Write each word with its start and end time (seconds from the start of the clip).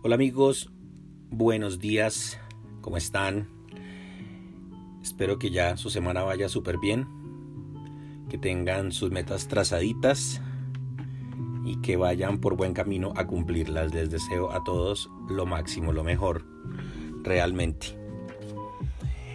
Hola 0.00 0.14
amigos, 0.14 0.70
buenos 1.28 1.80
días, 1.80 2.38
¿cómo 2.82 2.96
están? 2.96 3.48
Espero 5.02 5.40
que 5.40 5.50
ya 5.50 5.76
su 5.76 5.90
semana 5.90 6.22
vaya 6.22 6.48
súper 6.48 6.78
bien, 6.78 7.08
que 8.28 8.38
tengan 8.38 8.92
sus 8.92 9.10
metas 9.10 9.48
trazaditas 9.48 10.40
y 11.64 11.80
que 11.80 11.96
vayan 11.96 12.38
por 12.38 12.56
buen 12.56 12.74
camino 12.74 13.12
a 13.16 13.26
cumplirlas. 13.26 13.92
Les 13.92 14.08
deseo 14.08 14.52
a 14.52 14.62
todos 14.62 15.10
lo 15.28 15.46
máximo, 15.46 15.92
lo 15.92 16.04
mejor, 16.04 16.44
realmente. 17.24 17.98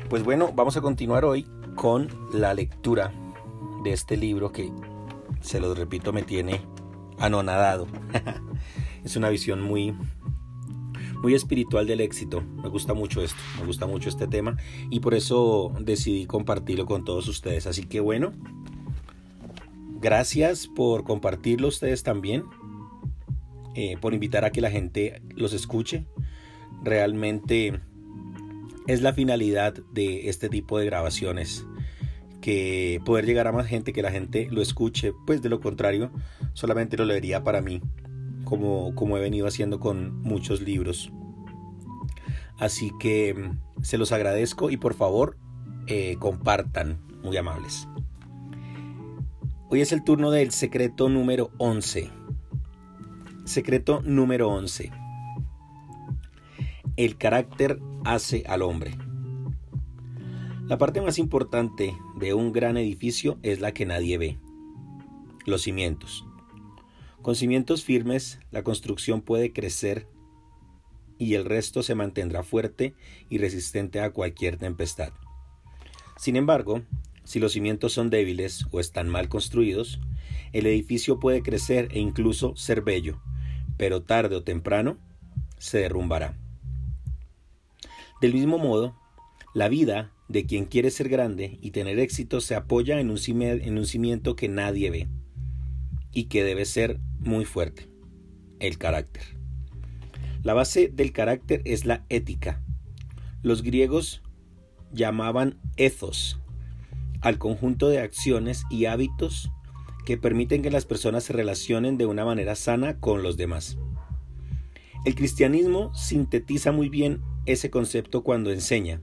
Pues 0.09 0.23
bueno, 0.23 0.53
vamos 0.55 0.77
a 0.77 0.81
continuar 0.81 1.25
hoy 1.25 1.45
con 1.75 2.07
la 2.31 2.53
lectura 2.53 3.11
de 3.83 3.91
este 3.91 4.15
libro 4.15 4.53
que, 4.53 4.71
se 5.41 5.59
lo 5.59 5.75
repito, 5.75 6.13
me 6.13 6.23
tiene 6.23 6.61
anonadado. 7.19 7.85
es 9.03 9.17
una 9.17 9.27
visión 9.27 9.61
muy 9.61 9.93
muy 11.23 11.33
espiritual 11.33 11.87
del 11.87 12.01
éxito. 12.01 12.43
Me 12.61 12.67
gusta 12.69 12.93
mucho 12.93 13.23
esto, 13.23 13.41
me 13.57 13.65
gusta 13.65 13.87
mucho 13.87 14.09
este 14.09 14.27
tema 14.27 14.57
y 14.91 14.99
por 14.99 15.15
eso 15.15 15.73
decidí 15.79 16.25
compartirlo 16.25 16.85
con 16.85 17.05
todos 17.05 17.27
ustedes. 17.29 17.65
Así 17.65 17.85
que 17.85 18.01
bueno, 18.01 18.33
gracias 20.01 20.67
por 20.67 21.05
compartirlo 21.05 21.69
ustedes 21.69 22.03
también, 22.03 22.43
eh, 23.73 23.95
por 23.99 24.13
invitar 24.13 24.43
a 24.43 24.51
que 24.51 24.59
la 24.59 24.69
gente 24.69 25.21
los 25.33 25.53
escuche. 25.53 26.05
Realmente 26.83 27.79
es 28.87 29.01
la 29.01 29.13
finalidad 29.13 29.75
de 29.93 30.27
este 30.27 30.49
tipo 30.49 30.77
de 30.77 30.85
grabaciones 30.85 31.65
que 32.41 32.99
poder 33.05 33.25
llegar 33.25 33.47
a 33.47 33.53
más 33.53 33.67
gente, 33.67 33.93
que 33.93 34.01
la 34.01 34.11
gente 34.11 34.49
lo 34.51 34.61
escuche, 34.61 35.13
pues 35.25 35.41
de 35.41 35.47
lo 35.47 35.61
contrario 35.61 36.11
solamente 36.51 36.97
lo 36.97 37.05
leería 37.05 37.45
para 37.45 37.61
mí 37.61 37.81
como, 38.43 38.93
como 38.95 39.17
he 39.17 39.21
venido 39.21 39.47
haciendo 39.47 39.79
con 39.79 40.21
muchos 40.21 40.61
libros. 40.61 41.11
Así 42.63 42.93
que 42.97 43.33
mm, 43.33 43.83
se 43.83 43.97
los 43.97 44.13
agradezco 44.13 44.69
y 44.69 44.77
por 44.77 44.93
favor 44.93 45.37
eh, 45.85 46.15
compartan, 46.17 46.97
muy 47.21 47.35
amables. 47.35 47.89
Hoy 49.69 49.81
es 49.81 49.91
el 49.91 50.05
turno 50.05 50.31
del 50.31 50.51
secreto 50.51 51.09
número 51.09 51.51
11. 51.57 52.09
Secreto 53.43 54.01
número 54.05 54.47
11. 54.47 54.93
El 56.95 57.17
carácter 57.17 57.81
hace 58.05 58.45
al 58.47 58.61
hombre. 58.61 58.97
La 60.65 60.77
parte 60.77 61.01
más 61.01 61.19
importante 61.19 61.97
de 62.15 62.33
un 62.33 62.53
gran 62.53 62.77
edificio 62.77 63.39
es 63.43 63.59
la 63.59 63.73
que 63.73 63.85
nadie 63.85 64.17
ve. 64.17 64.37
Los 65.45 65.63
cimientos. 65.63 66.25
Con 67.21 67.35
cimientos 67.35 67.83
firmes, 67.83 68.39
la 68.51 68.63
construcción 68.63 69.19
puede 69.19 69.51
crecer 69.51 70.07
y 71.23 71.35
el 71.35 71.45
resto 71.45 71.83
se 71.83 71.95
mantendrá 71.95 72.43
fuerte 72.43 72.93
y 73.29 73.37
resistente 73.37 74.01
a 74.01 74.11
cualquier 74.11 74.57
tempestad. 74.57 75.13
Sin 76.17 76.35
embargo, 76.35 76.81
si 77.23 77.39
los 77.39 77.53
cimientos 77.53 77.93
son 77.93 78.09
débiles 78.09 78.65
o 78.71 78.79
están 78.79 79.07
mal 79.07 79.29
construidos, 79.29 79.99
el 80.51 80.65
edificio 80.65 81.19
puede 81.19 81.41
crecer 81.41 81.87
e 81.91 81.99
incluso 81.99 82.55
ser 82.55 82.81
bello, 82.81 83.21
pero 83.77 84.03
tarde 84.03 84.35
o 84.35 84.43
temprano 84.43 84.97
se 85.57 85.79
derrumbará. 85.79 86.37
Del 88.21 88.33
mismo 88.33 88.57
modo, 88.57 88.95
la 89.53 89.69
vida 89.69 90.11
de 90.27 90.45
quien 90.45 90.65
quiere 90.65 90.91
ser 90.91 91.09
grande 91.09 91.57
y 91.61 91.71
tener 91.71 91.99
éxito 91.99 92.41
se 92.41 92.55
apoya 92.55 92.99
en 92.99 93.09
un, 93.09 93.17
cimiento 93.85 94.35
que 94.35 94.49
nadie 94.49 94.89
ve 94.89 95.07
y 96.11 96.25
que 96.25 96.43
debe 96.43 96.65
ser 96.65 96.99
muy 97.19 97.45
fuerte, 97.45 97.87
el 98.59 98.77
carácter. 98.77 99.42
La 100.43 100.53
base 100.53 100.89
del 100.89 101.13
carácter 101.13 101.61
es 101.63 101.85
la 101.85 102.05
ética. 102.09 102.61
Los 103.41 103.63
griegos 103.63 104.21
llamaban 104.91 105.57
ethos 105.77 106.39
al 107.21 107.37
conjunto 107.37 107.87
de 107.87 107.99
acciones 107.99 108.63
y 108.69 108.85
hábitos 108.85 109.49
que 110.05 110.17
permiten 110.17 110.61
que 110.61 110.69
las 110.69 110.85
personas 110.85 111.23
se 111.23 111.33
relacionen 111.33 111.97
de 111.97 112.05
una 112.05 112.25
manera 112.25 112.55
sana 112.55 112.99
con 112.99 113.23
los 113.23 113.37
demás. 113.37 113.77
El 115.05 115.15
cristianismo 115.15 115.93
sintetiza 115.95 116.73
muy 116.73 116.89
bien 116.89 117.21
ese 117.45 117.69
concepto 117.69 118.23
cuando 118.23 118.51
enseña. 118.51 119.01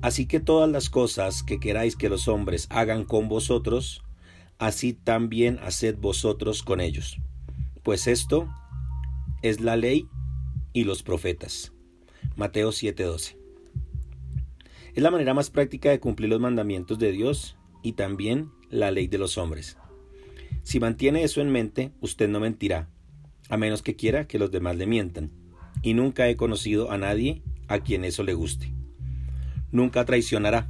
Así 0.00 0.26
que 0.26 0.38
todas 0.38 0.70
las 0.70 0.90
cosas 0.90 1.42
que 1.42 1.58
queráis 1.58 1.96
que 1.96 2.08
los 2.08 2.28
hombres 2.28 2.68
hagan 2.70 3.04
con 3.04 3.28
vosotros, 3.28 4.04
así 4.58 4.92
también 4.92 5.58
haced 5.60 5.96
vosotros 5.98 6.62
con 6.62 6.80
ellos. 6.80 7.18
Pues 7.82 8.06
esto 8.06 8.48
es 9.42 9.60
la 9.60 9.76
ley 9.76 10.08
y 10.72 10.84
los 10.84 11.02
profetas. 11.02 11.72
Mateo 12.36 12.72
7:12. 12.72 13.36
Es 14.94 15.02
la 15.02 15.10
manera 15.10 15.34
más 15.34 15.50
práctica 15.50 15.90
de 15.90 16.00
cumplir 16.00 16.30
los 16.30 16.40
mandamientos 16.40 16.98
de 16.98 17.12
Dios 17.12 17.56
y 17.82 17.92
también 17.92 18.50
la 18.70 18.90
ley 18.90 19.06
de 19.06 19.18
los 19.18 19.38
hombres. 19.38 19.76
Si 20.62 20.80
mantiene 20.80 21.22
eso 21.22 21.40
en 21.40 21.50
mente, 21.50 21.92
usted 22.00 22.28
no 22.28 22.40
mentirá, 22.40 22.88
a 23.48 23.56
menos 23.56 23.82
que 23.82 23.96
quiera 23.96 24.26
que 24.26 24.38
los 24.38 24.50
demás 24.50 24.76
le 24.76 24.86
mientan. 24.86 25.30
Y 25.82 25.94
nunca 25.94 26.28
he 26.28 26.36
conocido 26.36 26.90
a 26.90 26.98
nadie 26.98 27.42
a 27.68 27.78
quien 27.80 28.04
eso 28.04 28.24
le 28.24 28.34
guste. 28.34 28.72
Nunca 29.70 30.04
traicionará, 30.04 30.68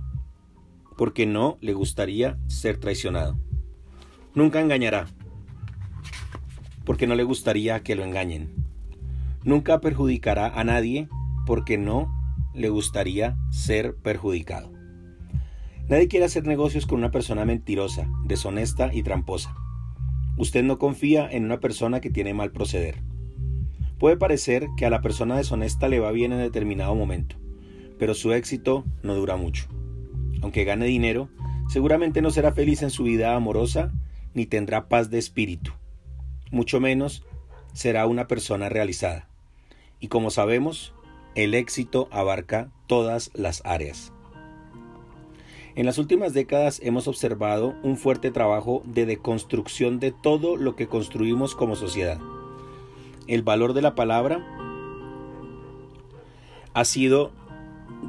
porque 0.96 1.24
no 1.24 1.56
le 1.60 1.72
gustaría 1.72 2.38
ser 2.48 2.78
traicionado. 2.78 3.38
Nunca 4.34 4.60
engañará, 4.60 5.06
porque 6.84 7.06
no 7.06 7.14
le 7.14 7.22
gustaría 7.22 7.82
que 7.82 7.94
lo 7.94 8.04
engañen. 8.04 8.57
Nunca 9.44 9.80
perjudicará 9.80 10.48
a 10.48 10.64
nadie, 10.64 11.08
porque 11.46 11.78
no 11.78 12.12
le 12.54 12.68
gustaría 12.68 13.36
ser 13.50 13.96
perjudicado. 13.96 14.72
Nadie 15.88 16.08
quiere 16.08 16.26
hacer 16.26 16.46
negocios 16.46 16.86
con 16.86 16.98
una 16.98 17.10
persona 17.10 17.44
mentirosa, 17.44 18.10
deshonesta 18.26 18.92
y 18.92 19.02
tramposa. 19.02 19.54
Usted 20.36 20.62
no 20.62 20.78
confía 20.78 21.28
en 21.30 21.44
una 21.44 21.60
persona 21.60 22.00
que 22.00 22.10
tiene 22.10 22.34
mal 22.34 22.52
proceder. 22.52 23.02
Puede 23.98 24.16
parecer 24.16 24.68
que 24.76 24.86
a 24.86 24.90
la 24.90 25.00
persona 25.00 25.36
deshonesta 25.36 25.88
le 25.88 25.98
va 25.98 26.12
bien 26.12 26.32
en 26.32 26.38
determinado 26.38 26.94
momento, 26.94 27.36
pero 27.98 28.14
su 28.14 28.32
éxito 28.32 28.84
no 29.02 29.14
dura 29.14 29.36
mucho. 29.36 29.66
Aunque 30.42 30.64
gane 30.64 30.86
dinero, 30.86 31.30
seguramente 31.68 32.22
no 32.22 32.30
será 32.30 32.52
feliz 32.52 32.82
en 32.82 32.90
su 32.90 33.04
vida 33.04 33.34
amorosa 33.34 33.92
ni 34.34 34.46
tendrá 34.46 34.88
paz 34.88 35.10
de 35.10 35.18
espíritu. 35.18 35.72
Mucho 36.50 36.80
menos 36.80 37.24
será 37.78 38.08
una 38.08 38.26
persona 38.26 38.68
realizada. 38.68 39.28
Y 40.00 40.08
como 40.08 40.30
sabemos, 40.30 40.92
el 41.36 41.54
éxito 41.54 42.08
abarca 42.10 42.72
todas 42.88 43.30
las 43.34 43.62
áreas. 43.64 44.12
En 45.76 45.86
las 45.86 45.96
últimas 45.98 46.34
décadas 46.34 46.80
hemos 46.82 47.06
observado 47.06 47.76
un 47.84 47.96
fuerte 47.96 48.32
trabajo 48.32 48.82
de 48.84 49.06
deconstrucción 49.06 50.00
de 50.00 50.10
todo 50.10 50.56
lo 50.56 50.74
que 50.74 50.88
construimos 50.88 51.54
como 51.54 51.76
sociedad. 51.76 52.18
El 53.28 53.42
valor 53.42 53.74
de 53.74 53.82
la 53.82 53.94
palabra 53.94 54.44
ha 56.74 56.84
sido 56.84 57.30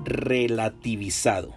relativizado. 0.04 1.54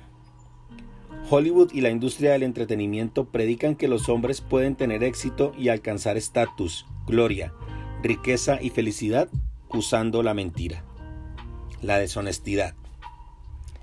Hollywood 1.31 1.73
y 1.73 1.81
la 1.81 1.89
industria 1.89 2.33
del 2.33 2.43
entretenimiento 2.43 3.25
predican 3.25 3.75
que 3.75 3.89
los 3.89 4.11
hombres 4.11 4.43
pueden 4.43 4.77
tener 4.77 5.03
éxito 5.03 5.55
y 5.56 5.71
alcanzar 5.71 6.19
estatus, 6.19 6.84
gloria, 7.06 7.55
riqueza 8.02 8.60
y 8.60 8.70
felicidad 8.70 9.28
usando 9.68 10.24
la 10.24 10.34
mentira, 10.34 10.84
la 11.82 11.98
deshonestidad, 11.98 12.74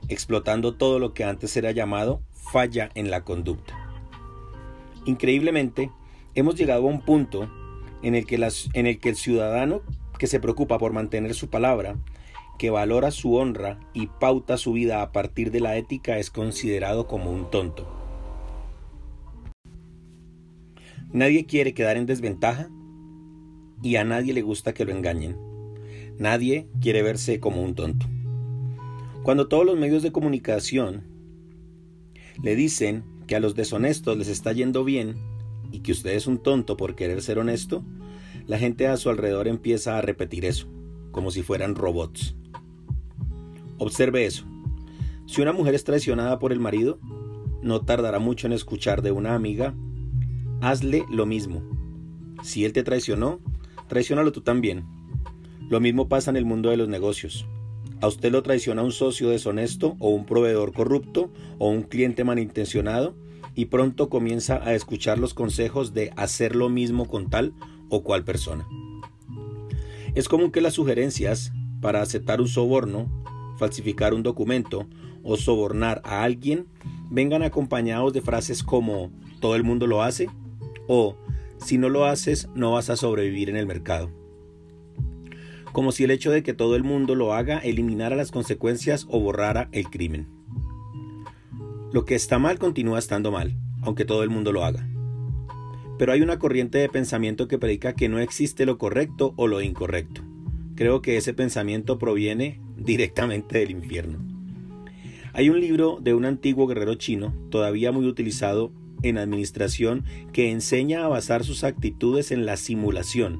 explotando 0.09 0.75
todo 0.75 0.99
lo 0.99 1.13
que 1.13 1.23
antes 1.23 1.55
era 1.55 1.71
llamado 1.71 2.21
falla 2.33 2.89
en 2.95 3.09
la 3.11 3.23
conducta. 3.23 3.75
Increíblemente, 5.05 5.89
hemos 6.35 6.55
llegado 6.55 6.83
a 6.83 6.91
un 6.91 7.01
punto 7.01 7.49
en 8.01 8.13
el 8.13 8.25
que, 8.25 8.35
en 8.73 8.87
el, 8.87 8.99
que 8.99 9.09
el 9.09 9.15
ciudadano 9.15 9.81
que 10.17 10.27
se 10.27 10.41
preocupa 10.41 10.77
por 10.77 10.91
mantener 10.91 11.33
su 11.33 11.49
palabra, 11.49 11.95
que 12.57 12.69
valora 12.69 13.11
su 13.11 13.35
honra 13.35 13.79
y 13.93 14.07
pauta 14.07 14.57
su 14.57 14.73
vida 14.73 15.01
a 15.01 15.13
partir 15.13 15.49
de 15.49 15.61
la 15.61 15.77
ética 15.77 16.17
es 16.17 16.29
considerado 16.29 17.07
como 17.07 17.31
un 17.31 17.49
tonto. 17.49 17.87
Nadie 21.13 21.45
quiere 21.45 21.73
quedar 21.73 21.95
en 21.95 22.05
desventaja 22.05 22.69
y 23.81 23.95
a 23.95 24.03
nadie 24.03 24.33
le 24.33 24.41
gusta 24.41 24.73
que 24.73 24.85
lo 24.85 24.91
engañen. 24.91 25.37
Nadie 26.17 26.67
quiere 26.81 27.01
verse 27.01 27.39
como 27.39 27.61
un 27.63 27.75
tonto. 27.75 28.05
Cuando 29.23 29.47
todos 29.47 29.65
los 29.65 29.77
medios 29.77 30.03
de 30.03 30.11
comunicación 30.11 31.03
le 32.41 32.55
dicen 32.55 33.03
que 33.27 33.35
a 33.35 33.39
los 33.39 33.55
deshonestos 33.55 34.17
les 34.17 34.27
está 34.27 34.51
yendo 34.53 34.83
bien 34.83 35.15
y 35.71 35.79
que 35.79 35.91
usted 35.91 36.11
es 36.11 36.27
un 36.27 36.39
tonto 36.39 36.77
por 36.77 36.95
querer 36.95 37.21
ser 37.21 37.39
honesto, 37.39 37.83
la 38.47 38.57
gente 38.57 38.87
a 38.87 38.97
su 38.97 39.09
alrededor 39.09 39.47
empieza 39.47 39.97
a 39.97 40.01
repetir 40.01 40.45
eso, 40.45 40.67
como 41.11 41.31
si 41.31 41.43
fueran 41.43 41.75
robots. 41.75 42.35
Observe 43.77 44.25
eso. 44.25 44.45
Si 45.27 45.41
una 45.41 45.53
mujer 45.53 45.75
es 45.75 45.83
traicionada 45.83 46.39
por 46.39 46.51
el 46.51 46.59
marido, 46.59 46.99
no 47.61 47.81
tardará 47.81 48.19
mucho 48.19 48.47
en 48.47 48.53
escuchar 48.53 49.01
de 49.01 49.11
una 49.11 49.35
amiga, 49.35 49.75
hazle 50.61 51.05
lo 51.11 51.25
mismo. 51.25 51.61
Si 52.41 52.65
él 52.65 52.73
te 52.73 52.83
traicionó, 52.83 53.39
traicionalo 53.89 54.31
tú 54.31 54.39
también. 54.41 54.85
Lo 55.69 55.81
mismo 55.81 56.07
pasa 56.07 56.31
en 56.31 56.37
el 56.37 56.45
mundo 56.45 56.69
de 56.69 56.77
los 56.77 56.87
negocios. 56.87 57.45
A 58.01 58.07
usted 58.07 58.31
lo 58.31 58.41
traiciona 58.41 58.81
un 58.81 58.93
socio 58.93 59.29
deshonesto 59.29 59.97
o 59.99 60.09
un 60.09 60.25
proveedor 60.25 60.71
corrupto 60.71 61.29
o 61.57 61.69
un 61.69 61.83
cliente 61.83 62.23
malintencionado 62.23 63.13
y 63.55 63.65
pronto 63.65 64.07
comienza 64.07 64.63
a 64.63 64.73
escuchar 64.73 65.19
los 65.19 65.33
consejos 65.33 65.93
de 65.93 66.13
hacer 66.15 66.55
lo 66.55 66.69
mismo 66.69 67.07
con 67.07 67.29
tal 67.29 67.53
o 67.89 68.03
cual 68.03 68.23
persona. 68.23 68.65
Es 70.15 70.29
común 70.29 70.51
que 70.51 70.61
las 70.61 70.75
sugerencias 70.75 71.51
para 71.81 72.01
aceptar 72.01 72.39
un 72.39 72.47
soborno, 72.47 73.09
falsificar 73.57 74.13
un 74.13 74.23
documento 74.23 74.87
o 75.23 75.35
sobornar 75.35 76.01
a 76.05 76.23
alguien 76.23 76.67
vengan 77.09 77.43
acompañados 77.43 78.13
de 78.13 78.21
frases 78.21 78.63
como 78.63 79.11
todo 79.41 79.55
el 79.55 79.63
mundo 79.63 79.87
lo 79.87 80.03
hace 80.03 80.29
o 80.87 81.17
si 81.59 81.77
no 81.77 81.89
lo 81.89 82.05
haces 82.05 82.49
no 82.55 82.71
vas 82.71 82.89
a 82.89 82.95
sobrevivir 82.95 83.49
en 83.49 83.57
el 83.57 83.67
mercado. 83.67 84.11
Como 85.71 85.91
si 85.91 86.03
el 86.03 86.11
hecho 86.11 86.31
de 86.31 86.41
que 86.41 86.53
todo 86.53 86.75
el 86.75 86.83
mundo 86.83 87.15
lo 87.15 87.33
haga 87.33 87.59
eliminara 87.59 88.15
las 88.15 88.31
consecuencias 88.31 89.05
o 89.09 89.19
borrara 89.19 89.69
el 89.71 89.89
crimen. 89.89 90.27
Lo 91.91 92.05
que 92.05 92.15
está 92.15 92.39
mal 92.39 92.59
continúa 92.59 92.99
estando 92.99 93.31
mal, 93.31 93.55
aunque 93.81 94.05
todo 94.05 94.23
el 94.23 94.29
mundo 94.29 94.51
lo 94.51 94.63
haga. 94.63 94.87
Pero 95.97 96.13
hay 96.13 96.21
una 96.21 96.39
corriente 96.39 96.77
de 96.77 96.89
pensamiento 96.89 97.47
que 97.47 97.57
predica 97.57 97.93
que 97.93 98.09
no 98.09 98.19
existe 98.19 98.65
lo 98.65 98.77
correcto 98.77 99.33
o 99.35 99.47
lo 99.47 99.61
incorrecto. 99.61 100.21
Creo 100.75 101.01
que 101.01 101.17
ese 101.17 101.33
pensamiento 101.33 101.99
proviene 101.99 102.61
directamente 102.77 103.59
del 103.59 103.71
infierno. 103.71 104.19
Hay 105.33 105.49
un 105.49 105.59
libro 105.59 105.99
de 106.01 106.13
un 106.13 106.25
antiguo 106.25 106.67
guerrero 106.67 106.95
chino, 106.95 107.33
todavía 107.49 107.91
muy 107.91 108.05
utilizado 108.07 108.71
en 109.03 109.17
administración, 109.17 110.03
que 110.33 110.51
enseña 110.51 111.05
a 111.05 111.07
basar 111.07 111.43
sus 111.43 111.63
actitudes 111.63 112.31
en 112.31 112.45
la 112.45 112.57
simulación. 112.57 113.39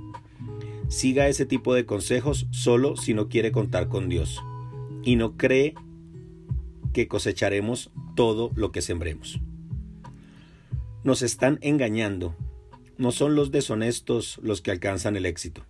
Siga 0.87 1.27
ese 1.27 1.45
tipo 1.45 1.73
de 1.73 1.85
consejos 1.85 2.47
solo 2.51 2.97
si 2.97 3.13
no 3.13 3.29
quiere 3.29 3.51
contar 3.51 3.89
con 3.89 4.09
Dios 4.09 4.41
y 5.03 5.15
no 5.15 5.37
cree 5.37 5.75
que 6.93 7.07
cosecharemos 7.07 7.91
todo 8.15 8.51
lo 8.55 8.71
que 8.71 8.81
sembremos. 8.81 9.39
Nos 11.03 11.21
están 11.21 11.59
engañando. 11.61 12.35
No 12.97 13.11
son 13.11 13.35
los 13.35 13.51
deshonestos 13.51 14.39
los 14.43 14.61
que 14.61 14.71
alcanzan 14.71 15.15
el 15.15 15.25
éxito. 15.25 15.65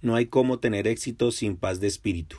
No 0.00 0.14
hay 0.14 0.26
cómo 0.26 0.58
tener 0.58 0.86
éxito 0.86 1.30
sin 1.30 1.56
paz 1.56 1.80
de 1.80 1.88
espíritu 1.88 2.36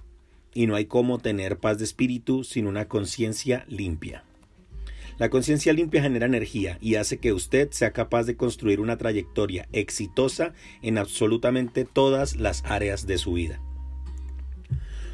y 0.54 0.68
no 0.68 0.76
hay 0.76 0.86
cómo 0.86 1.20
tener 1.20 1.60
paz 1.60 1.78
de 1.78 1.84
espíritu 1.84 2.44
sin 2.44 2.68
una 2.68 2.88
conciencia 2.88 3.66
limpia. 3.68 4.24
La 5.22 5.30
conciencia 5.30 5.72
limpia 5.72 6.02
genera 6.02 6.26
energía 6.26 6.80
y 6.82 6.96
hace 6.96 7.20
que 7.20 7.32
usted 7.32 7.70
sea 7.70 7.94
capaz 7.94 8.24
de 8.24 8.36
construir 8.36 8.82
una 8.82 8.98
trayectoria 8.98 9.68
exitosa 9.72 10.56
en 10.82 10.98
absolutamente 10.98 11.86
todas 11.86 12.38
las 12.38 12.64
áreas 12.66 13.06
de 13.06 13.20
su 13.20 13.34
vida. 13.34 13.62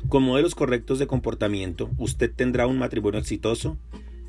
Con 0.07 0.23
modelos 0.23 0.55
correctos 0.55 0.97
de 0.99 1.07
comportamiento, 1.07 1.89
usted 1.97 2.31
tendrá 2.33 2.67
un 2.67 2.77
matrimonio 2.77 3.19
exitoso, 3.19 3.77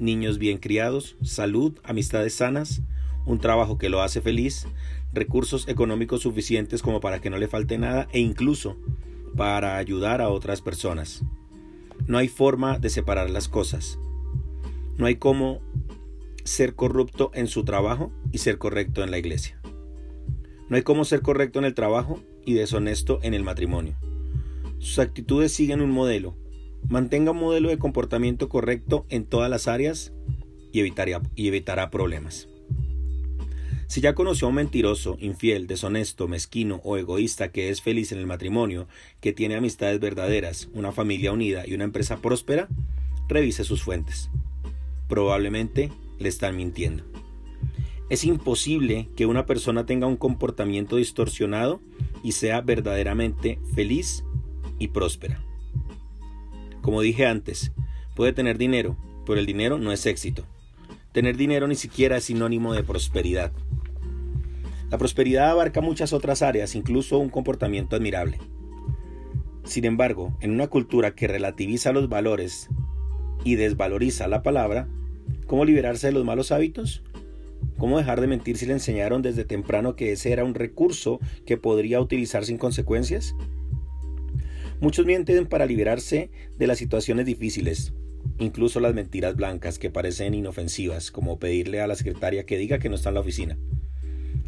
niños 0.01 0.39
bien 0.39 0.59
criados, 0.59 1.15
salud, 1.23 1.79
amistades 1.85 2.35
sanas, 2.35 2.83
un 3.25 3.39
trabajo 3.39 3.79
que 3.79 3.89
lo 3.89 4.03
hace 4.03 4.21
feliz, 4.21 4.67
recursos 5.13 5.69
económicos 5.69 6.23
suficientes 6.23 6.83
como 6.83 6.99
para 6.99 7.21
que 7.21 7.31
no 7.31 7.39
le 7.39 7.47
falte 7.47 7.79
nada 7.79 8.09
e 8.11 8.19
incluso 8.19 8.77
para 9.37 9.77
ayudar 9.77 10.23
a 10.23 10.31
otras 10.31 10.61
personas. 10.61 11.23
No 12.09 12.19
hay 12.19 12.27
forma 12.27 12.81
de 12.81 12.91
separar 12.91 13.31
las 13.31 13.47
cosas. 13.47 14.01
No 14.97 15.07
hay 15.07 15.15
cómo 15.15 15.61
ser 16.49 16.75
corrupto 16.75 17.31
en 17.35 17.47
su 17.47 17.65
trabajo 17.65 18.12
y 18.33 18.39
ser 18.39 18.59
correcto 18.59 19.03
en 19.03 19.11
la 19.11 19.19
iglesia. 19.19 19.61
No 20.69 20.77
hay 20.77 20.83
cómo 20.83 21.05
ser 21.05 21.23
correcto 21.23 21.59
en 21.59 21.65
el 21.65 21.75
trabajo 21.75 22.21
y 22.45 22.55
deshonesto 22.55 23.21
en 23.23 23.35
el 23.35 23.43
matrimonio. 23.43 23.97
Sus 24.79 24.99
actitudes 24.99 25.53
siguen 25.53 25.81
un 25.81 25.91
modelo. 25.91 26.37
Mantenga 26.89 27.33
un 27.33 27.39
modelo 27.39 27.69
de 27.69 27.79
comportamiento 27.79 28.49
correcto 28.49 29.06
en 29.09 29.25
todas 29.25 29.50
las 29.50 29.67
áreas 29.67 30.12
y, 30.73 30.81
y 30.81 31.49
evitará 31.49 31.91
problemas. 31.91 32.49
Si 33.87 34.03
ya 34.03 34.15
conoció 34.15 34.47
a 34.47 34.51
un 34.51 34.56
mentiroso, 34.56 35.17
infiel, 35.19 35.67
deshonesto, 35.67 36.29
mezquino 36.29 36.81
o 36.85 36.99
egoísta 36.99 37.51
que 37.51 37.71
es 37.71 37.81
feliz 37.81 38.12
en 38.12 38.19
el 38.19 38.27
matrimonio, 38.27 38.87
que 39.21 39.33
tiene 39.33 39.56
amistades 39.56 39.99
verdaderas, 39.99 40.69
una 40.75 40.93
familia 40.93 41.33
unida 41.33 41.67
y 41.67 41.73
una 41.73 41.85
empresa 41.85 42.19
próspera, 42.19 42.69
revise 43.29 43.65
sus 43.65 43.83
fuentes. 43.83 44.31
Probablemente 45.09 45.91
le 46.19 46.29
están 46.29 46.56
mintiendo. 46.56 47.05
Es 48.11 48.25
imposible 48.25 49.09
que 49.17 49.26
una 49.26 49.44
persona 49.44 49.85
tenga 49.85 50.06
un 50.06 50.17
comportamiento 50.17 50.97
distorsionado 50.97 51.81
y 52.23 52.32
sea 52.32 52.61
verdaderamente 52.62 53.59
feliz 53.75 54.25
y 54.79 54.88
próspera. 54.88 55.43
Como 56.81 57.03
dije 57.03 57.26
antes, 57.26 57.73
puede 58.17 58.32
tener 58.32 58.56
dinero, 58.56 58.97
pero 59.26 59.38
el 59.38 59.47
dinero 59.47 59.79
no 59.79 59.93
es 59.93 60.06
éxito. 60.06 60.44
Tener 61.12 61.37
dinero 61.37 61.69
ni 61.69 61.75
siquiera 61.75 62.17
es 62.17 62.25
sinónimo 62.25 62.73
de 62.73 62.82
prosperidad. 62.82 63.53
La 64.91 64.97
prosperidad 64.97 65.50
abarca 65.50 65.82
muchas 65.82 66.15
otras 66.15 66.41
áreas, 66.41 66.75
incluso 66.75 67.19
un 67.19 67.29
comportamiento 67.29 67.97
admirable. 67.97 68.38
Sin 69.65 69.85
embargo, 69.85 70.35
en 70.41 70.50
una 70.50 70.69
cultura 70.69 71.15
que 71.15 71.29
relativiza 71.29 71.93
los 71.93 72.09
valores 72.09 72.70
y 73.44 73.56
desvaloriza 73.56 74.26
la 74.29 74.43
palabra, 74.43 74.88
¿cómo 75.49 75.65
liberarse 75.65 76.06
de 76.06 76.12
los 76.12 76.25
malos 76.25 76.53
hábitos? 76.53 77.03
¿Cómo 77.77 77.99
dejar 77.99 78.21
de 78.21 78.29
mentir 78.29 78.56
si 78.56 78.67
le 78.67 78.75
enseñaron 78.75 79.21
desde 79.21 79.45
temprano 79.45 79.97
que 79.97 80.12
ese 80.12 80.31
era 80.31 80.45
un 80.45 80.55
recurso 80.55 81.19
que 81.45 81.56
podría 81.56 82.00
utilizar 82.00 82.45
sin 82.45 82.59
consecuencias? 82.59 83.35
Muchos 84.81 85.05
mienten 85.05 85.47
para 85.47 85.67
liberarse 85.67 86.31
de 86.56 86.67
las 86.69 86.79
situaciones 86.79 87.27
difíciles, 87.27 87.93
incluso 88.39 88.79
las 88.79 88.95
mentiras 88.95 89.35
blancas 89.35 89.81
que 89.81 89.91
parecen 89.91 90.35
inofensivas, 90.35 91.11
como 91.11 91.41
pedirle 91.41 91.81
a 91.81 91.89
la 91.89 91.97
secretaria 91.97 92.47
que 92.47 92.59
diga 92.59 92.79
que 92.79 92.89
no 92.89 92.94
está 92.94 93.09
en 93.09 93.17
la 93.17 93.23
oficina 93.23 93.59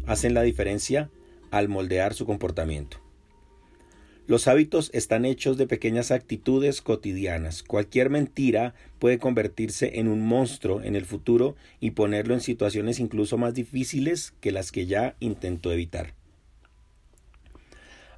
hacen 0.05 0.33
la 0.33 0.41
diferencia 0.41 1.09
al 1.51 1.69
moldear 1.69 2.13
su 2.13 2.25
comportamiento. 2.25 3.00
Los 4.31 4.47
hábitos 4.47 4.91
están 4.93 5.25
hechos 5.25 5.57
de 5.57 5.67
pequeñas 5.67 6.09
actitudes 6.09 6.81
cotidianas. 6.81 7.63
Cualquier 7.63 8.09
mentira 8.09 8.73
puede 8.97 9.19
convertirse 9.19 9.99
en 9.99 10.07
un 10.07 10.25
monstruo 10.25 10.81
en 10.81 10.95
el 10.95 11.03
futuro 11.03 11.57
y 11.81 11.91
ponerlo 11.91 12.33
en 12.33 12.39
situaciones 12.39 13.01
incluso 13.01 13.37
más 13.37 13.53
difíciles 13.53 14.33
que 14.39 14.53
las 14.53 14.71
que 14.71 14.85
ya 14.85 15.17
intentó 15.19 15.73
evitar. 15.73 16.13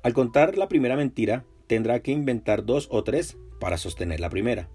Al 0.03 0.13
contar 0.13 0.55
la 0.55 0.67
primera 0.67 0.95
mentira, 0.95 1.45
tendrá 1.65 2.01
que 2.01 2.11
inventar 2.11 2.63
dos 2.63 2.89
o 2.91 3.03
tres 3.03 3.35
para 3.59 3.79
sostener 3.79 4.19
la 4.19 4.29
primera. 4.29 4.69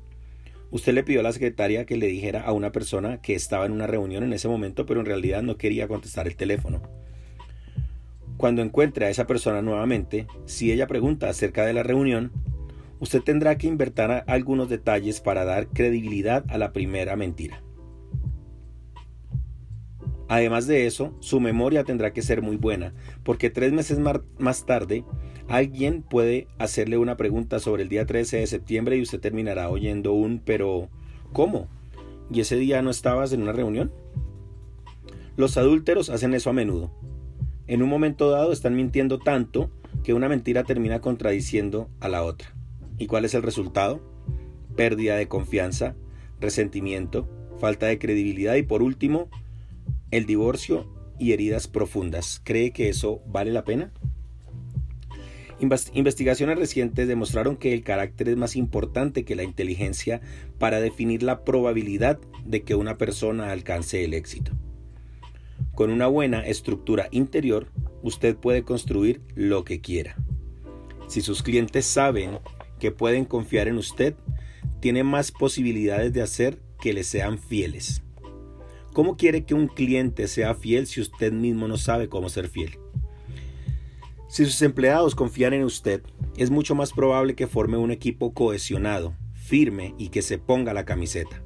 Usted 0.72 0.92
le 0.92 1.04
pidió 1.04 1.20
a 1.20 1.22
la 1.22 1.32
secretaria 1.32 1.86
que 1.86 1.96
le 1.96 2.08
dijera 2.08 2.42
a 2.42 2.50
una 2.50 2.72
persona 2.72 3.22
que 3.22 3.36
estaba 3.36 3.64
en 3.64 3.70
una 3.70 3.86
reunión 3.86 4.24
en 4.24 4.32
ese 4.32 4.48
momento, 4.48 4.86
pero 4.86 4.98
en 4.98 5.06
realidad 5.06 5.42
no 5.42 5.56
quería 5.56 5.86
contestar 5.86 6.26
el 6.26 6.34
teléfono. 6.34 6.82
Cuando 8.38 8.62
encuentre 8.62 9.04
a 9.04 9.10
esa 9.10 9.26
persona 9.26 9.62
nuevamente, 9.62 10.28
si 10.46 10.70
ella 10.70 10.86
pregunta 10.86 11.28
acerca 11.28 11.66
de 11.66 11.72
la 11.72 11.82
reunión, 11.82 12.30
usted 13.00 13.20
tendrá 13.20 13.58
que 13.58 13.66
invertir 13.66 14.22
algunos 14.28 14.68
detalles 14.68 15.20
para 15.20 15.44
dar 15.44 15.66
credibilidad 15.66 16.44
a 16.48 16.56
la 16.56 16.72
primera 16.72 17.16
mentira. 17.16 17.64
Además 20.28 20.68
de 20.68 20.86
eso, 20.86 21.16
su 21.18 21.40
memoria 21.40 21.82
tendrá 21.82 22.12
que 22.12 22.22
ser 22.22 22.40
muy 22.40 22.56
buena, 22.56 22.94
porque 23.24 23.50
tres 23.50 23.72
meses 23.72 23.98
más 23.98 24.66
tarde 24.66 25.04
alguien 25.48 26.02
puede 26.02 26.46
hacerle 26.58 26.96
una 26.96 27.16
pregunta 27.16 27.58
sobre 27.58 27.82
el 27.82 27.88
día 27.88 28.06
13 28.06 28.36
de 28.36 28.46
septiembre 28.46 28.96
y 28.96 29.02
usted 29.02 29.18
terminará 29.18 29.68
oyendo 29.68 30.12
un 30.12 30.38
pero 30.38 30.90
¿cómo? 31.32 31.66
¿Y 32.30 32.40
ese 32.40 32.54
día 32.54 32.82
no 32.82 32.90
estabas 32.90 33.32
en 33.32 33.42
una 33.42 33.52
reunión? 33.52 33.90
Los 35.36 35.56
adúlteros 35.56 36.08
hacen 36.08 36.34
eso 36.34 36.50
a 36.50 36.52
menudo. 36.52 36.92
En 37.68 37.82
un 37.82 37.90
momento 37.90 38.30
dado 38.30 38.50
están 38.50 38.74
mintiendo 38.74 39.18
tanto 39.18 39.70
que 40.02 40.14
una 40.14 40.30
mentira 40.30 40.64
termina 40.64 41.00
contradiciendo 41.02 41.90
a 42.00 42.08
la 42.08 42.24
otra. 42.24 42.54
¿Y 42.96 43.06
cuál 43.06 43.26
es 43.26 43.34
el 43.34 43.42
resultado? 43.42 44.00
Pérdida 44.74 45.16
de 45.16 45.28
confianza, 45.28 45.94
resentimiento, 46.40 47.28
falta 47.58 47.84
de 47.84 47.98
credibilidad 47.98 48.54
y 48.54 48.62
por 48.62 48.82
último, 48.82 49.28
el 50.10 50.24
divorcio 50.24 50.90
y 51.18 51.32
heridas 51.32 51.68
profundas. 51.68 52.40
¿Cree 52.42 52.72
que 52.72 52.88
eso 52.88 53.20
vale 53.26 53.52
la 53.52 53.64
pena? 53.64 53.92
Investigaciones 55.92 56.58
recientes 56.58 57.06
demostraron 57.06 57.56
que 57.56 57.74
el 57.74 57.82
carácter 57.82 58.30
es 58.30 58.36
más 58.38 58.56
importante 58.56 59.24
que 59.24 59.36
la 59.36 59.42
inteligencia 59.42 60.22
para 60.58 60.80
definir 60.80 61.22
la 61.22 61.44
probabilidad 61.44 62.18
de 62.46 62.62
que 62.62 62.76
una 62.76 62.96
persona 62.96 63.52
alcance 63.52 64.04
el 64.04 64.14
éxito. 64.14 64.52
Con 65.78 65.92
una 65.92 66.08
buena 66.08 66.40
estructura 66.40 67.06
interior, 67.12 67.68
usted 68.02 68.36
puede 68.36 68.64
construir 68.64 69.20
lo 69.36 69.62
que 69.62 69.80
quiera. 69.80 70.16
Si 71.06 71.20
sus 71.20 71.40
clientes 71.40 71.86
saben 71.86 72.40
que 72.80 72.90
pueden 72.90 73.24
confiar 73.24 73.68
en 73.68 73.78
usted, 73.78 74.16
tiene 74.80 75.04
más 75.04 75.30
posibilidades 75.30 76.12
de 76.12 76.20
hacer 76.20 76.58
que 76.80 76.92
le 76.92 77.04
sean 77.04 77.38
fieles. 77.38 78.02
¿Cómo 78.92 79.16
quiere 79.16 79.44
que 79.44 79.54
un 79.54 79.68
cliente 79.68 80.26
sea 80.26 80.54
fiel 80.54 80.88
si 80.88 81.00
usted 81.00 81.32
mismo 81.32 81.68
no 81.68 81.76
sabe 81.76 82.08
cómo 82.08 82.28
ser 82.28 82.48
fiel? 82.48 82.76
Si 84.28 84.46
sus 84.46 84.60
empleados 84.62 85.14
confían 85.14 85.52
en 85.52 85.62
usted, 85.62 86.02
es 86.36 86.50
mucho 86.50 86.74
más 86.74 86.92
probable 86.92 87.36
que 87.36 87.46
forme 87.46 87.76
un 87.76 87.92
equipo 87.92 88.34
cohesionado, 88.34 89.14
firme 89.32 89.94
y 89.96 90.08
que 90.08 90.22
se 90.22 90.38
ponga 90.38 90.74
la 90.74 90.84
camiseta. 90.84 91.40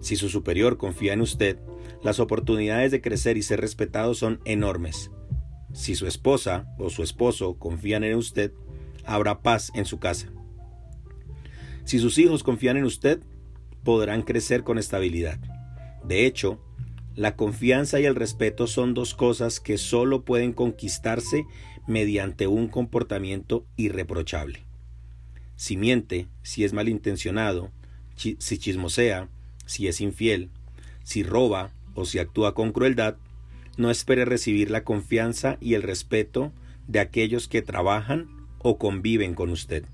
Si 0.00 0.16
su 0.16 0.30
superior 0.30 0.78
confía 0.78 1.12
en 1.12 1.20
usted, 1.20 1.58
las 2.02 2.20
oportunidades 2.20 2.90
de 2.90 3.00
crecer 3.00 3.36
y 3.36 3.42
ser 3.42 3.60
respetado 3.60 4.14
son 4.14 4.40
enormes. 4.44 5.10
Si 5.72 5.94
su 5.94 6.06
esposa 6.06 6.66
o 6.78 6.90
su 6.90 7.02
esposo 7.02 7.58
confían 7.58 8.04
en 8.04 8.16
usted, 8.16 8.52
habrá 9.04 9.40
paz 9.40 9.70
en 9.74 9.84
su 9.84 9.98
casa. 9.98 10.28
Si 11.84 11.98
sus 11.98 12.18
hijos 12.18 12.42
confían 12.42 12.76
en 12.76 12.84
usted, 12.84 13.20
podrán 13.82 14.22
crecer 14.22 14.64
con 14.64 14.78
estabilidad. 14.78 15.38
De 16.04 16.26
hecho, 16.26 16.60
la 17.14 17.34
confianza 17.34 17.98
y 18.00 18.04
el 18.04 18.14
respeto 18.14 18.66
son 18.66 18.94
dos 18.94 19.14
cosas 19.14 19.60
que 19.60 19.78
solo 19.78 20.24
pueden 20.24 20.52
conquistarse 20.52 21.46
mediante 21.86 22.46
un 22.46 22.68
comportamiento 22.68 23.66
irreprochable. 23.76 24.66
Si 25.56 25.76
miente, 25.76 26.28
si 26.42 26.64
es 26.64 26.72
malintencionado, 26.72 27.72
si 28.14 28.36
chismosea, 28.36 29.28
si 29.66 29.88
es 29.88 30.00
infiel, 30.00 30.50
si 31.02 31.22
roba 31.22 31.72
o 31.94 32.04
si 32.04 32.18
actúa 32.18 32.54
con 32.54 32.72
crueldad, 32.72 33.16
no 33.76 33.90
espere 33.90 34.24
recibir 34.24 34.70
la 34.70 34.84
confianza 34.84 35.56
y 35.60 35.74
el 35.74 35.82
respeto 35.82 36.52
de 36.86 37.00
aquellos 37.00 37.48
que 37.48 37.62
trabajan 37.62 38.28
o 38.58 38.78
conviven 38.78 39.34
con 39.34 39.50
usted. 39.50 39.84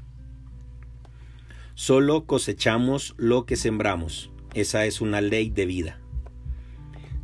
Solo 1.75 2.25
cosechamos 2.25 3.15
lo 3.19 3.47
que 3.47 3.57
sembramos. 3.57 4.31
Esa 4.55 4.87
es 4.87 5.01
una 5.01 5.21
ley 5.21 5.51
de 5.51 5.67
vida. 5.67 5.99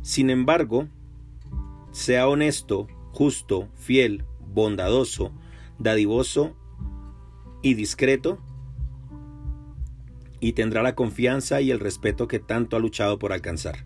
Sin 0.01 0.29
embargo, 0.29 0.87
sea 1.91 2.27
honesto, 2.27 2.87
justo, 3.11 3.69
fiel, 3.75 4.25
bondadoso, 4.53 5.31
dadivoso 5.79 6.55
y 7.61 7.75
discreto, 7.75 8.39
y 10.39 10.53
tendrá 10.53 10.81
la 10.81 10.95
confianza 10.95 11.61
y 11.61 11.71
el 11.71 11.79
respeto 11.79 12.27
que 12.27 12.39
tanto 12.39 12.75
ha 12.75 12.79
luchado 12.79 13.19
por 13.19 13.31
alcanzar. 13.31 13.85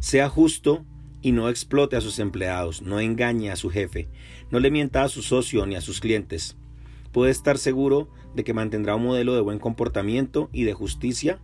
Sea 0.00 0.30
justo 0.30 0.84
y 1.20 1.32
no 1.32 1.50
explote 1.50 1.94
a 1.94 2.00
sus 2.00 2.18
empleados, 2.18 2.80
no 2.80 3.00
engañe 3.00 3.50
a 3.50 3.56
su 3.56 3.68
jefe, 3.68 4.08
no 4.50 4.58
le 4.58 4.70
mienta 4.70 5.04
a 5.04 5.08
su 5.08 5.20
socio 5.22 5.66
ni 5.66 5.76
a 5.76 5.82
sus 5.82 6.00
clientes. 6.00 6.56
Puede 7.12 7.30
estar 7.30 7.58
seguro 7.58 8.08
de 8.34 8.42
que 8.42 8.54
mantendrá 8.54 8.94
un 8.94 9.04
modelo 9.04 9.34
de 9.34 9.42
buen 9.42 9.58
comportamiento 9.58 10.48
y 10.52 10.64
de 10.64 10.72
justicia. 10.72 11.38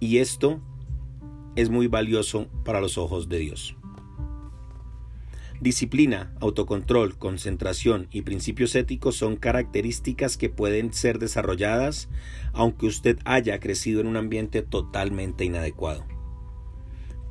Y 0.00 0.18
esto 0.18 0.60
es 1.54 1.70
muy 1.70 1.86
valioso 1.86 2.48
para 2.64 2.80
los 2.80 2.98
ojos 2.98 3.28
de 3.28 3.38
Dios. 3.38 3.76
Disciplina, 5.60 6.34
autocontrol, 6.40 7.16
concentración 7.18 8.08
y 8.10 8.22
principios 8.22 8.74
éticos 8.74 9.14
son 9.14 9.36
características 9.36 10.36
que 10.36 10.50
pueden 10.50 10.92
ser 10.92 11.20
desarrolladas 11.20 12.08
aunque 12.52 12.86
usted 12.86 13.20
haya 13.24 13.60
crecido 13.60 14.00
en 14.00 14.08
un 14.08 14.16
ambiente 14.16 14.62
totalmente 14.62 15.44
inadecuado. 15.44 16.11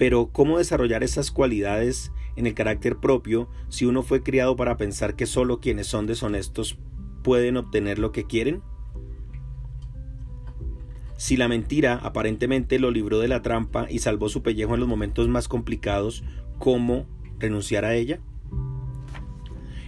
Pero 0.01 0.31
¿cómo 0.31 0.57
desarrollar 0.57 1.03
esas 1.03 1.29
cualidades 1.29 2.11
en 2.35 2.47
el 2.47 2.55
carácter 2.55 2.97
propio 2.97 3.47
si 3.69 3.85
uno 3.85 4.01
fue 4.01 4.23
criado 4.23 4.55
para 4.55 4.75
pensar 4.75 5.15
que 5.15 5.27
solo 5.27 5.59
quienes 5.59 5.85
son 5.85 6.07
deshonestos 6.07 6.79
pueden 7.21 7.55
obtener 7.55 7.99
lo 7.99 8.11
que 8.11 8.25
quieren? 8.25 8.63
Si 11.17 11.37
la 11.37 11.47
mentira 11.47 11.99
aparentemente 12.01 12.79
lo 12.79 12.89
libró 12.89 13.19
de 13.19 13.27
la 13.27 13.43
trampa 13.43 13.85
y 13.91 13.99
salvó 13.99 14.27
su 14.27 14.41
pellejo 14.41 14.73
en 14.73 14.79
los 14.79 14.89
momentos 14.89 15.27
más 15.27 15.47
complicados, 15.47 16.23
¿cómo 16.57 17.05
renunciar 17.37 17.85
a 17.85 17.93
ella? 17.93 18.19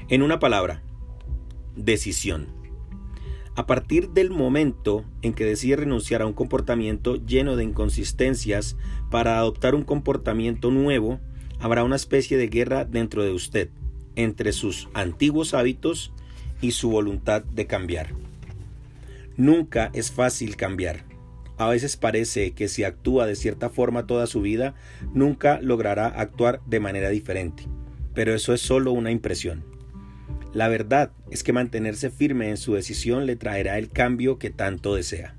En 0.09 0.21
una 0.21 0.37
palabra, 0.37 0.83
decisión. 1.75 2.49
A 3.55 3.67
partir 3.67 4.09
del 4.09 4.31
momento 4.31 5.05
en 5.21 5.33
que 5.33 5.45
decide 5.45 5.75
renunciar 5.75 6.23
a 6.23 6.25
un 6.25 6.33
comportamiento 6.33 7.17
lleno 7.17 7.55
de 7.55 7.63
inconsistencias 7.63 8.77
para 9.11 9.37
adoptar 9.37 9.75
un 9.75 9.83
comportamiento 9.83 10.71
nuevo, 10.71 11.19
habrá 11.59 11.83
una 11.83 11.95
especie 11.95 12.37
de 12.37 12.47
guerra 12.47 12.83
dentro 12.83 13.23
de 13.23 13.31
usted, 13.31 13.69
entre 14.15 14.53
sus 14.53 14.89
antiguos 14.95 15.53
hábitos 15.53 16.13
y 16.61 16.71
su 16.71 16.89
voluntad 16.89 17.43
de 17.43 17.67
cambiar. 17.67 18.15
Nunca 19.37 19.91
es 19.93 20.11
fácil 20.11 20.55
cambiar. 20.55 21.05
A 21.57 21.67
veces 21.67 21.95
parece 21.95 22.51
que 22.51 22.67
si 22.67 22.83
actúa 22.83 23.27
de 23.27 23.35
cierta 23.35 23.69
forma 23.69 24.07
toda 24.07 24.25
su 24.25 24.41
vida, 24.41 24.73
nunca 25.13 25.61
logrará 25.61 26.07
actuar 26.07 26.59
de 26.65 26.79
manera 26.79 27.09
diferente. 27.09 27.67
Pero 28.15 28.33
eso 28.33 28.53
es 28.53 28.61
solo 28.61 28.91
una 28.93 29.11
impresión. 29.11 29.72
La 30.53 30.67
verdad 30.67 31.11
es 31.31 31.43
que 31.43 31.53
mantenerse 31.53 32.11
firme 32.11 32.49
en 32.49 32.57
su 32.57 32.73
decisión 32.73 33.25
le 33.25 33.35
traerá 33.35 33.77
el 33.77 33.89
cambio 33.89 34.37
que 34.37 34.51
tanto 34.51 34.93
desea. 34.93 35.35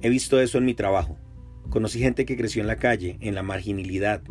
He 0.00 0.08
visto 0.08 0.40
eso 0.40 0.58
en 0.58 0.64
mi 0.64 0.74
trabajo. 0.74 1.18
Conocí 1.70 1.98
gente 1.98 2.24
que 2.24 2.36
creció 2.36 2.62
en 2.62 2.68
la 2.68 2.76
calle, 2.76 3.18
en 3.20 3.34
la 3.34 3.42
marginalidad, 3.42 4.22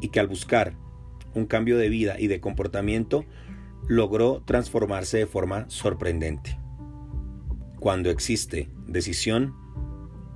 y 0.00 0.08
que 0.08 0.18
al 0.18 0.26
buscar 0.26 0.74
un 1.34 1.46
cambio 1.46 1.78
de 1.78 1.88
vida 1.88 2.18
y 2.18 2.26
de 2.26 2.40
comportamiento 2.40 3.24
logró 3.86 4.42
transformarse 4.44 5.18
de 5.18 5.26
forma 5.26 5.68
sorprendente. 5.68 6.58
Cuando 7.78 8.10
existe 8.10 8.68
decisión, 8.86 9.54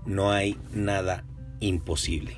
no 0.06 0.30
hay 0.30 0.56
nada 0.72 1.24
imposible. 1.60 2.36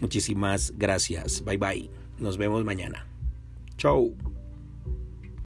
Muchísimas 0.00 0.74
gracias. 0.78 1.44
Bye 1.44 1.58
bye. 1.58 1.90
Nos 2.18 2.38
vemos 2.38 2.64
mañana. 2.64 3.06
Chau. 3.76 4.29